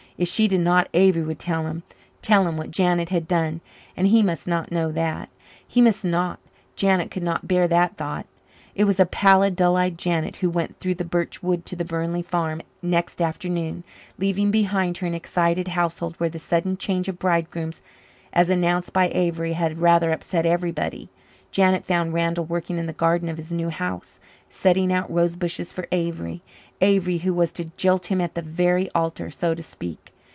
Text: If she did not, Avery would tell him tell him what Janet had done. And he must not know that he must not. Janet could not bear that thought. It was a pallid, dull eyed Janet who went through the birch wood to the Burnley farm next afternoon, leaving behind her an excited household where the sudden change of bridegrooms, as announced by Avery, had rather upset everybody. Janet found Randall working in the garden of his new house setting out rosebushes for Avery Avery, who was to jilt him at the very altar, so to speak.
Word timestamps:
If 0.17 0.27
she 0.27 0.47
did 0.47 0.59
not, 0.61 0.87
Avery 0.93 1.23
would 1.23 1.39
tell 1.39 1.65
him 1.65 1.81
tell 2.21 2.47
him 2.47 2.55
what 2.55 2.69
Janet 2.69 3.09
had 3.09 3.27
done. 3.27 3.59
And 3.97 4.05
he 4.05 4.21
must 4.21 4.45
not 4.45 4.71
know 4.71 4.91
that 4.91 5.29
he 5.67 5.81
must 5.81 6.05
not. 6.05 6.37
Janet 6.75 7.09
could 7.09 7.23
not 7.23 7.47
bear 7.47 7.67
that 7.67 7.97
thought. 7.97 8.27
It 8.75 8.83
was 8.83 8.99
a 8.99 9.07
pallid, 9.07 9.55
dull 9.55 9.75
eyed 9.77 9.97
Janet 9.97 10.35
who 10.35 10.51
went 10.51 10.77
through 10.79 10.93
the 10.93 11.03
birch 11.05 11.41
wood 11.41 11.65
to 11.65 11.75
the 11.75 11.83
Burnley 11.85 12.21
farm 12.21 12.61
next 12.83 13.19
afternoon, 13.19 13.83
leaving 14.19 14.51
behind 14.51 14.97
her 14.99 15.07
an 15.07 15.15
excited 15.15 15.69
household 15.69 16.15
where 16.19 16.29
the 16.29 16.37
sudden 16.37 16.77
change 16.77 17.07
of 17.09 17.17
bridegrooms, 17.17 17.81
as 18.31 18.51
announced 18.51 18.93
by 18.93 19.09
Avery, 19.15 19.53
had 19.53 19.79
rather 19.79 20.11
upset 20.11 20.45
everybody. 20.45 21.09
Janet 21.51 21.83
found 21.83 22.13
Randall 22.13 22.45
working 22.45 22.77
in 22.77 22.85
the 22.85 22.93
garden 22.93 23.27
of 23.27 23.37
his 23.37 23.51
new 23.51 23.69
house 23.69 24.19
setting 24.49 24.91
out 24.93 25.09
rosebushes 25.11 25.73
for 25.73 25.87
Avery 25.91 26.41
Avery, 26.81 27.17
who 27.17 27.33
was 27.33 27.51
to 27.53 27.63
jilt 27.77 28.05
him 28.07 28.19
at 28.21 28.35
the 28.35 28.41
very 28.41 28.89
altar, 28.91 29.29
so 29.29 29.53
to 29.55 29.63
speak. 29.63 30.13